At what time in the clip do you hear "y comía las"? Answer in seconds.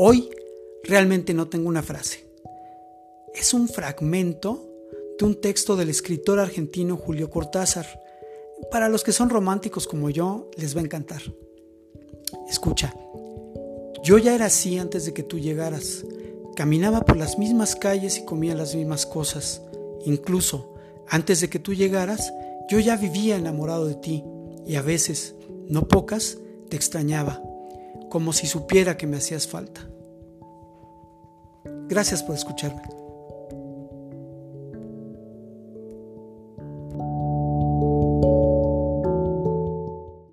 18.18-18.76